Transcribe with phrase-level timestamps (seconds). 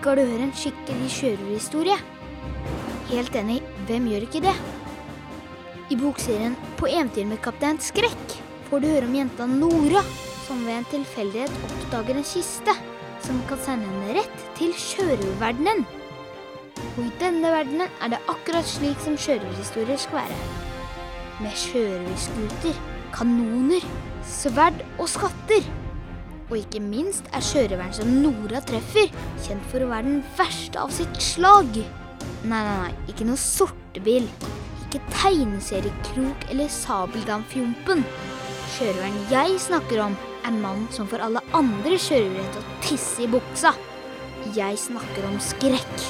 [0.00, 1.96] Liker du høre en skikkelig sjørøverhistorie?
[3.10, 4.54] Helt enig, hvem gjør ikke det?
[5.92, 8.32] I bokserien På eventyr med kaptein Skrekk
[8.70, 10.00] får du høre om jenta Nora,
[10.46, 12.76] som ved en tilfeldighet oppdager en kiste
[13.26, 15.84] som kan sende henne rett til sjørøververdenen.
[16.94, 20.40] Og i denne verdenen er det akkurat slik som sjørøverhistorier skal være.
[21.44, 22.80] Med sjørøverskuter,
[23.12, 23.84] kanoner,
[24.24, 25.68] sverd og skatter.
[26.50, 29.12] Og ikke minst er sjørøveren som Nora treffer,
[29.44, 31.76] kjent for å være den verste av sitt slag.
[32.42, 34.26] Nei, nei, nei, ikke noe sortebil.
[34.88, 38.02] Ikke tegneseriekrok eller sabeldampfjompen.
[38.74, 43.30] Sjørøveren jeg snakker om, er mannen som får alle andre sjørøvere til å tisse i
[43.30, 43.76] buksa.
[44.56, 46.04] Jeg snakker om skrekk.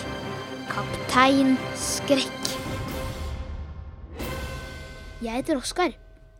[0.71, 2.53] Kaptein Skrekk.
[5.21, 5.93] Jeg heter Oskar,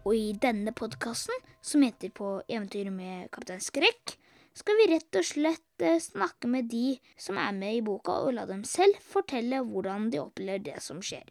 [0.07, 4.17] og i denne podkasten, som heter På eventyr med kaptein Skrekk,
[4.57, 8.35] skal vi rett og slett eh, snakke med de som er med i boka, og
[8.37, 11.27] la dem selv fortelle hvordan de opplever det som skjer.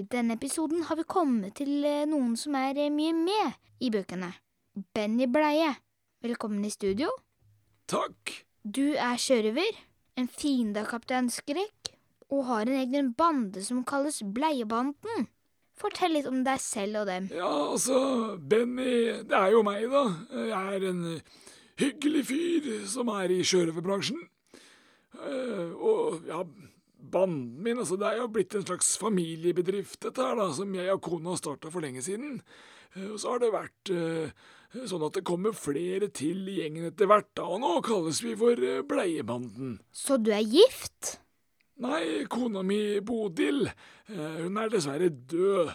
[0.00, 3.90] I denne episoden har vi kommet til eh, noen som er eh, mye med i
[3.92, 4.32] bøkene.
[4.94, 5.74] Benny Bleie,
[6.24, 7.10] velkommen i studio.
[7.90, 8.44] Takk.
[8.62, 9.76] Du er sjørøver,
[10.16, 11.92] en fiende av kaptein Skrekk,
[12.30, 15.28] og har en egen bande som kalles Bleiebanden.
[15.80, 17.30] Fortell litt om deg selv og dem.
[17.32, 18.00] Ja, altså,
[18.36, 20.04] Benny, det er jo meg, da.
[20.50, 21.04] Jeg er en
[21.80, 24.20] hyggelig fyr som er i sjørøverbransjen.
[25.20, 26.42] Eh, og ja,
[27.10, 30.92] banden min, altså, det er jo blitt en slags familiebedrift, dette her, da, som jeg
[30.94, 32.40] og kona starta for lenge siden.
[32.94, 34.36] Eh, og så har det vært eh,
[34.90, 38.36] sånn at det kommer flere til i gjengen etter hvert, da, og nå kalles vi
[38.38, 39.78] for Bleiebanden.
[39.92, 41.18] Så du er gift?
[41.80, 43.64] Nei, kona mi Bodil,
[44.10, 45.70] eh, hun er dessverre død.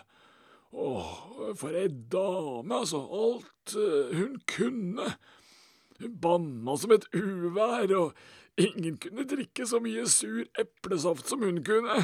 [0.75, 1.13] Åh,
[1.57, 2.99] for ei dame, altså.
[3.09, 5.07] Alt eh, hun kunne.
[5.99, 8.13] Hun banna som et uvær, og
[8.61, 11.97] ingen kunne drikke så mye sur eplesaft som hun kunne.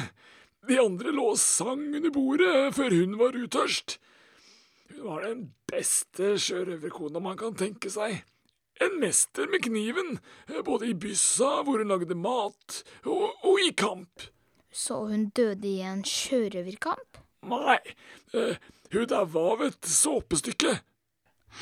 [0.66, 4.00] De andre lå og sang under bordet før hun var utørst.
[4.90, 8.24] Hun var den beste sjørøverkona man kan tenke seg.
[8.82, 10.16] En mester med kniven,
[10.66, 14.28] både i byssa, hvor hun lagde mat, og, og i kamp.
[14.72, 17.20] Så hun døde i en sjørøverkamp?
[17.50, 17.78] Nei,
[18.34, 18.56] eh,
[18.94, 20.78] hun daua av et såpestykke.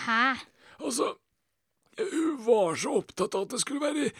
[0.04, 0.22] Hæ?
[0.78, 1.14] Altså,
[2.00, 4.10] hun var så opptatt av at det skulle være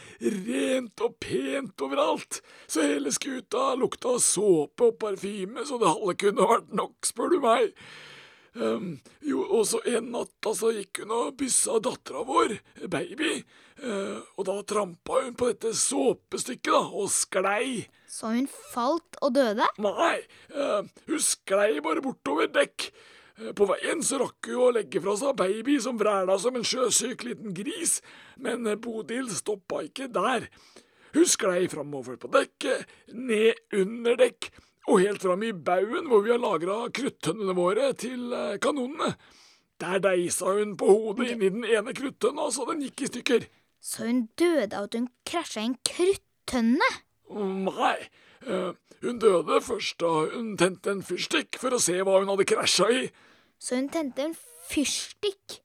[0.49, 6.49] rent og pent overalt, så hele skuta lukta såpe og parfyme så det halve kunne
[6.51, 7.71] vært nok, spør du meg.
[8.55, 12.57] Um, jo, og så en natt altså, gikk hun og byssa dattera vår,
[12.91, 13.37] baby,
[13.85, 17.85] uh, og da trampa hun på dette såpestykket da, og sklei.
[18.11, 19.69] Så hun falt og døde?
[19.87, 20.17] Nei,
[20.57, 22.89] uh, hun sklei bare bortover dekk.
[23.39, 26.67] Uh, på veien så rakk hun å legge fra seg baby som vræla som en
[26.67, 28.01] sjøsyk liten gris,
[28.43, 30.51] men Bodil stoppa ikke der.
[31.15, 32.83] Hun sklei framover på dekket,
[33.15, 34.51] ned under dekk,
[34.91, 39.15] og helt fram i baugen hvor vi har lagra kruttønnene våre til eh, kanonene.
[39.81, 43.47] Der deisa hun på hodet inni den ene kruttønna så den gikk i stykker.
[43.81, 46.91] Så hun døde av at hun krasja i en kruttønne?
[47.31, 47.97] Nei,
[48.45, 52.49] eh, hun døde først da hun tente en fyrstikk for å se hva hun hadde
[52.51, 53.07] krasja i.
[53.61, 54.37] Så hun tente en
[54.69, 55.61] fyrstikk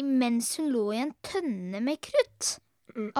[0.00, 2.56] mens hun lå i en tønne med krutt?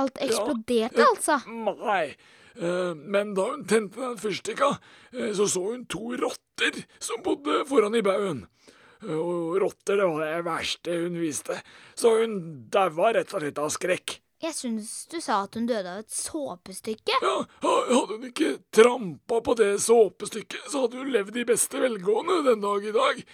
[0.00, 1.37] Alt eksploderte, altså?
[1.47, 4.78] Nei, eh, men da hun tente den fyrstikka,
[5.12, 8.47] eh, så så hun to rotter som bodde foran i baugen.
[9.03, 11.62] Eh, Og rotter, det var det verste hun visste,
[11.94, 14.19] så hun daua rett og slett av skrekk.
[14.41, 17.12] Jeg syns du sa at hun døde av et såpestykke.
[17.22, 22.43] Ja, hadde hun ikke trampa på det såpestykket, så hadde hun levd i beste velgående
[22.47, 23.25] den dag i dag.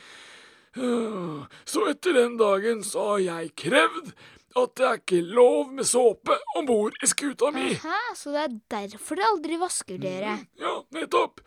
[0.77, 4.11] Eh, Så etter den dagen så har jeg krevd
[4.57, 7.75] at det er ikke lov med såpe om bord i skuta mi.
[7.83, 10.37] Hæ, så det er derfor dere aldri vasker dere?
[10.61, 11.41] Ja, nettopp.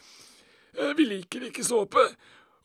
[0.77, 2.03] Eh, Vi liker ikke såpe.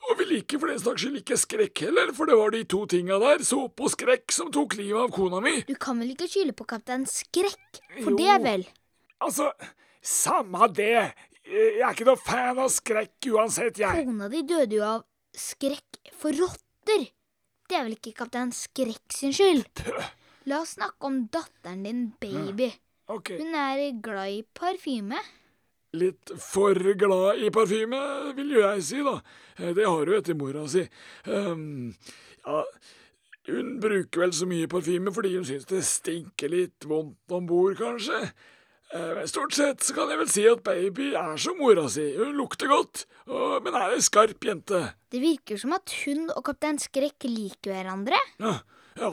[0.04, 2.82] Og vi liker for den saks skyld ikke skrekk heller, for det var de to
[2.92, 5.62] tinga der, såpe og skrekk, som tok livet av kona mi.
[5.64, 8.18] Du kan vel ikke skylde på kaptein Skrekk for Jo.
[8.20, 8.66] det, vel?
[9.24, 9.46] Altså,
[10.04, 10.90] samme det.
[11.48, 14.04] Jeg er ikke noe fan av skrekk uansett, jeg.
[14.04, 17.08] Kona di døde jo av skrekk for rotter.
[17.64, 19.64] Det er vel ikke kaptein Skrekk sin skyld?
[20.50, 22.70] La oss snakke om datteren din, baby.
[23.12, 25.18] Ok, Hun er glad i parfyme.
[25.94, 28.00] litt for glad i parfyme,
[28.34, 29.20] vil jo jeg si, da.
[29.58, 30.82] Eh, Det har hun etter mora si.
[31.26, 31.94] Um,
[32.44, 32.64] ja,
[33.46, 37.76] hun bruker vel så mye parfyme fordi hun syns det stinker litt vondt om bord,
[37.78, 38.32] kanskje.
[38.94, 42.08] Eh, stort sett så kan jeg vel si at baby er som mora si.
[42.18, 44.82] Hun lukter godt, og, men er ei skarp jente.
[45.10, 48.18] Det virker som at hun og kaptein Skrekk liker hverandre.
[48.42, 48.58] Ja,
[48.98, 49.12] ja,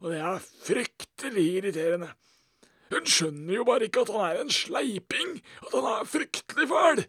[0.00, 2.10] og det er fryktelig irriterende.
[2.90, 5.36] Hun skjønner jo bare ikke at han er en sleiping,
[5.66, 7.04] at han er fryktelig fæl.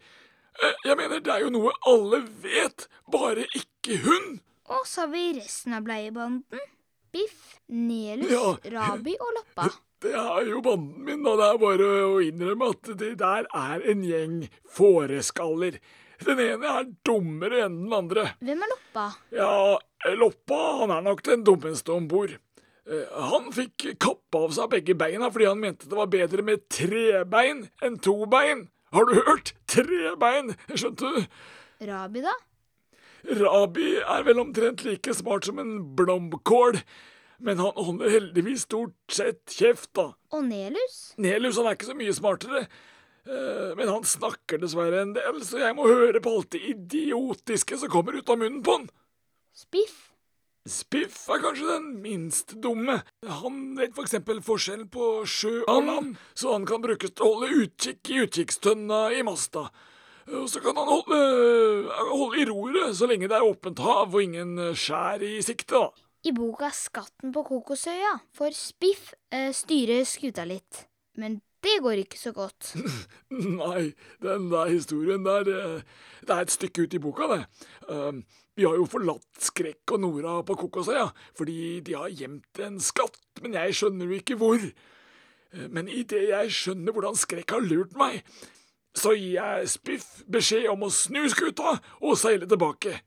[0.62, 4.42] Eh, Jeg mener, det er jo noe alle vet, bare ikke hun.
[4.72, 6.60] Og så har vi resten av bleiebanden.
[7.12, 8.54] Biff, Nelus, Ja.
[8.72, 9.70] Rabi og Loppa.
[10.02, 13.84] Det er jo banden min, og det er bare å innrømme at det der er
[13.92, 14.38] en gjeng
[14.74, 15.78] fåreskaller.
[16.22, 18.24] Den ene er dummere enn den andre.
[18.42, 19.06] Hvem er Loppa?
[19.34, 19.52] Ja,
[20.18, 22.34] Loppa han er nok den dummeste om bord.
[22.90, 26.64] Eh, Han fikk kappa av seg begge beina fordi han mente det var bedre med
[26.74, 28.70] tre bein enn to bein.
[28.92, 29.54] Har du hørt?
[29.72, 31.28] Tre bein, skjønte du?
[31.88, 32.34] Rabi, da?
[33.38, 36.82] Rabi er vel omtrent like smart som en blomkål,
[37.42, 40.10] men han holder heldigvis stort sett kjeft, da.
[40.34, 40.98] Og Nelus?
[41.22, 42.66] Nelus han er ikke så mye smartere,
[43.30, 47.80] eh, men han snakker dessverre en del, så jeg må høre på alt det idiotiske
[47.80, 48.90] som kommer ut av munnen på han.
[49.56, 50.11] Spiff?
[50.70, 53.00] Spiff er kanskje den minst dumme.
[53.42, 57.32] Han vet for eksempel forskjell på sjø og land, så han kan brukes til å
[57.34, 59.70] holde utkikk i utkikkstønna i masta.
[60.30, 61.20] Og så kan han holde,
[62.12, 66.08] holde i roret så lenge det er åpent hav og ingen skjær i sikte, da.
[66.22, 70.86] I boka Skatten på Kokosøya får Spiff eh, styre skuta litt.
[71.18, 72.76] Men det går ikke så godt.
[73.62, 73.92] Nei,
[74.22, 75.82] den der historien der eh,
[76.22, 77.42] Det er et stykke ut i boka, det.
[77.90, 78.22] Um,
[78.62, 81.08] Vi har jo forlatt Skrekk og Nora på Kokosøya
[81.40, 84.62] fordi de har gjemt en skatt, men jeg skjønner jo ikke hvor.
[84.62, 88.22] Eh, Men idet jeg skjønner hvordan Skrekk har lurt meg,
[88.94, 93.00] så gir jeg Spiff beskjed om å snu skuta og seile tilbake.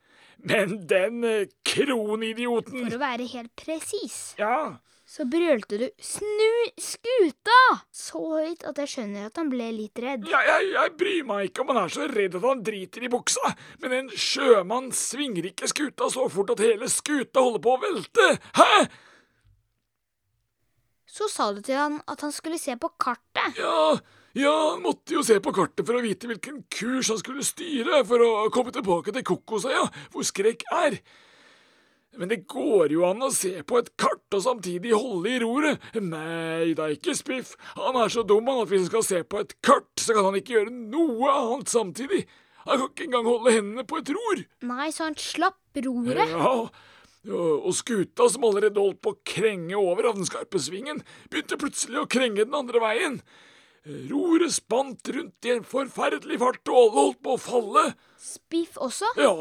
[0.42, 4.80] Men den eh, kronidioten For å være helt presis, Ja,
[5.14, 10.26] så brølte du 'snu skuta' så høyt at jeg skjønner at han ble litt redd.
[10.26, 13.10] Jeg, jeg, jeg bryr meg ikke om han er så redd at han driter i
[13.12, 13.52] buksa,
[13.84, 18.26] men en sjømann svinger ikke skuta så fort at hele skuta holder på å velte.
[18.58, 18.86] Hæ?
[21.14, 23.54] Så sa du til han at han skulle se på kartet.
[23.60, 23.94] Ja,
[24.34, 28.02] ja, han måtte jo se på kartet for å vite hvilken kurs han skulle styre
[28.08, 30.98] for å komme tilbake til Kokosøya, hvor Skrekk er.
[32.20, 35.82] Men det går jo an å se på et kart og samtidig holde i roret.
[35.98, 37.54] Nei, det er ikke Spiff.
[37.78, 40.28] Han er så dum han at hvis han skal se på et kart, så kan
[40.28, 42.24] han ikke gjøre noe annet samtidig.
[42.64, 44.44] Han kan ikke engang holde hendene på et ror.
[44.64, 46.30] Nei, så han slapp roret.
[46.32, 46.54] Ja,
[47.34, 51.02] og skuta, som allerede holdt på å krenge over av den skarpe svingen,
[51.32, 53.18] begynte plutselig å krenge den andre veien.
[53.84, 57.82] Roret spant rundt i en forferdelig fart, og alle holdt på å falle.
[58.16, 59.10] Spiff også.
[59.20, 59.34] Ja,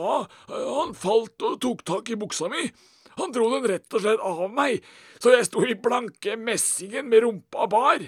[0.49, 2.65] han falt og tok tak i buksa mi.
[3.21, 4.83] Han dro den rett og slett av meg,
[5.21, 8.03] så jeg sto i blanke messingen med rumpa bar.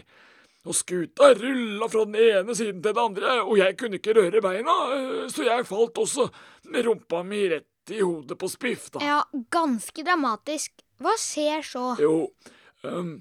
[0.66, 4.42] Og skuta rulla fra den ene siden til den andre, og jeg kunne ikke røre
[4.42, 6.26] beina, eh, så jeg falt også,
[6.74, 9.04] med rumpa mi rett i hodet på Spiff, da.
[9.06, 9.20] Ja,
[9.54, 10.74] ganske dramatisk.
[11.00, 11.92] Hva skjer så?
[12.02, 12.32] Jo,
[12.82, 13.20] um,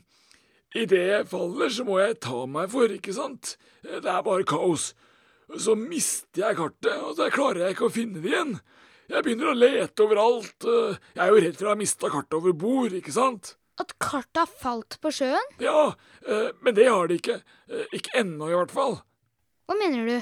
[0.74, 3.56] idet jeg faller, så må jeg ta meg for, ikke sant?
[3.82, 4.92] Det er bare kaos.
[5.60, 8.54] Så mister jeg kartet, og så klarer jeg ikke å finne det igjen.
[9.12, 10.64] Jeg begynner å lete overalt.
[10.64, 13.54] Jeg er jo redd for å ha mista kartet over bord, ikke sant?
[13.80, 15.50] At kartet har falt på sjøen?
[15.60, 15.90] Ja,
[16.30, 17.40] øh, men det har det ikke.
[17.68, 19.00] Øh, Ikke ennå, i hvert fall.
[19.66, 20.16] Hva mener du?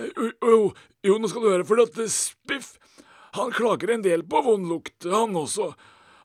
[0.00, 0.60] Eh, Jo, jo,
[1.04, 2.74] jo, nå skal du høre, for at eh, Spiff
[3.36, 5.68] han klager en del på vond lukt, han også.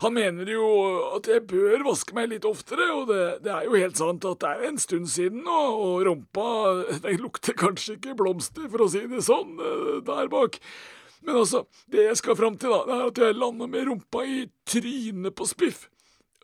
[0.03, 0.65] Han mener jo
[1.15, 4.41] at jeg bør vaske meg litt oftere, og det, det er jo helt sant at
[4.43, 6.49] det er en stund siden nå, og rumpa
[7.05, 10.59] den lukter kanskje ikke blomster, for å si det sånn, eh, der bak.
[11.25, 14.25] Men altså, det jeg skal fram til, da, det er at jeg landa med rumpa
[14.27, 15.85] i trynet på Spiff.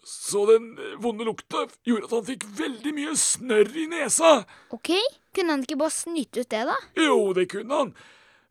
[0.08, 0.72] Så den
[1.04, 4.32] vonde lukta gjorde at han fikk veldig mye snørr i nesa.
[4.74, 4.96] Ok,
[5.36, 6.78] kunne han ikke bare snyte ut det, da?
[6.98, 7.94] Jo, det kunne han.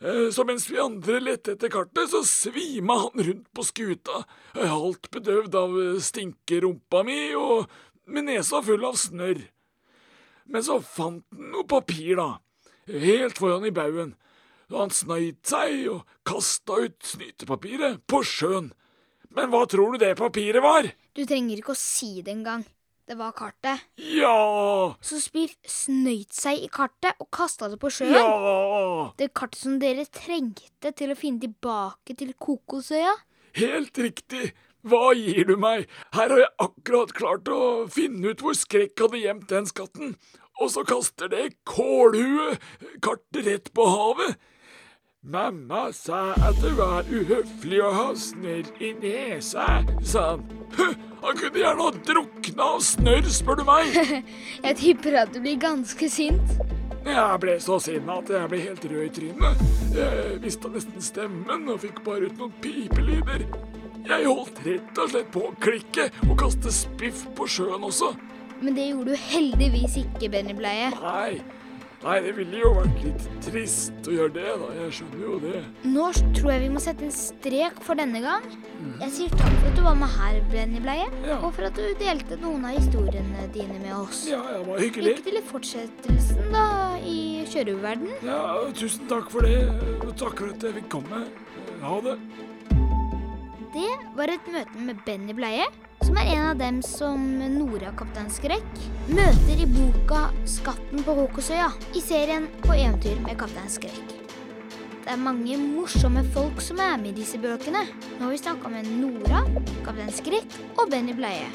[0.00, 4.24] Eh, Så mens vi andre lette etter kartet, så svima han rundt på skuta,
[4.56, 7.68] eh, halvt bedøvd av eh, stinkerumpa mi og
[8.06, 9.42] med nesa full av snørr.
[10.50, 12.38] Men så fant han noe papir, da,
[12.88, 14.16] helt foran i baugen.
[14.70, 18.72] Og han snøyt seg og kasta ut snytepapiret på sjøen.
[19.34, 20.88] Men hva tror du det papiret var?
[21.14, 22.64] Du trenger ikke å si det engang.
[23.10, 23.80] Det var kartet.
[23.96, 24.94] Ja!
[25.02, 28.12] Så Spiff snøyt seg i kartet og kasta det på sjøen.
[28.14, 29.08] Ja!
[29.18, 33.16] Det kartet som dere trengte til å finne tilbake til Kokosøya.
[33.58, 34.52] Helt riktig.
[34.86, 35.90] Hva gir du meg?
[36.14, 40.14] Her har jeg akkurat klart å finne ut hvor Skrekk hadde gjemt den skatten,
[40.62, 42.60] og så kaster det kålhue
[43.02, 44.38] kartet rett på havet.
[45.22, 49.66] Mamma sa at det var uhøflig å ha snørr i nesa,
[50.00, 50.46] sa han.
[51.20, 53.98] Han kunne gjerne ha drukna av snørr, spør du meg.
[54.64, 56.56] Jeg tipper at du blir ganske sint.
[57.04, 59.62] Jeg ble så sinna at jeg ble helt rød i trynet.
[59.96, 63.44] Jeg mista nesten stemmen og fikk bare ut noen pipelyder.
[64.08, 68.14] Jeg holdt rett og slett på å klikke og kaste spiff på sjøen også.
[68.64, 70.92] Men det gjorde du heldigvis ikke, Benny Bleie.
[71.00, 71.40] Nei,
[72.04, 74.68] nei, det ville jo vært litt trist å gjøre det, da.
[74.78, 75.60] Jeg skjønner jo det.
[75.84, 76.06] Nå
[76.38, 78.46] tror jeg vi må sette en strek for denne gang.
[79.02, 81.08] Jeg sier takk for at du var med her, Benny Bleie.
[81.28, 81.36] Ja.
[81.44, 84.22] Og for at du delte noen av historiene dine med oss.
[84.30, 85.16] Ja, det var hyggelig.
[85.18, 86.64] Lykke til i fortsettelsen, da,
[87.04, 87.18] i
[87.50, 88.14] sjørøververden.
[88.28, 88.40] Ja,
[88.80, 89.58] tusen takk for det.
[90.00, 91.24] og Takk for at jeg fikk komme.
[91.84, 92.16] Ha det.
[93.70, 95.68] Det var et møte med Benny Bleie,
[96.04, 98.80] som er en av dem som Nora Kaptein Skrekk
[99.10, 104.16] møter i boka 'Skatten på Håkosøya' i serien På eventyr med Kaptein Skrekk.
[105.04, 107.82] Det er mange morsomme folk som er med i disse bøkene.
[108.18, 109.44] Nå har vi snakka med Nora,
[109.84, 111.48] Kaptein Skrekk og Benny Bleie.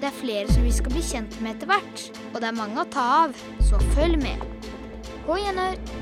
[0.00, 2.80] Det er flere som vi skal bli kjent med etter hvert, og det er mange
[2.80, 4.40] å ta av, så følg med.
[5.26, 6.01] På gjenhør.